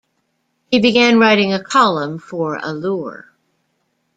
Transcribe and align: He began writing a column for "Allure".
He 0.71 0.79
began 0.79 1.19
writing 1.19 1.53
a 1.53 1.63
column 1.63 2.17
for 2.17 2.57
"Allure". 2.63 3.31